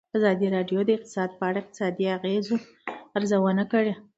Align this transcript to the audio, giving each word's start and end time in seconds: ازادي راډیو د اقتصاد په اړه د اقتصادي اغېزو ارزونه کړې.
ازادي 0.17 0.47
راډیو 0.55 0.79
د 0.85 0.89
اقتصاد 0.97 1.29
په 1.39 1.43
اړه 1.49 1.57
د 1.59 1.61
اقتصادي 1.63 2.05
اغېزو 2.17 2.55
ارزونه 3.17 3.63
کړې. 3.71 3.93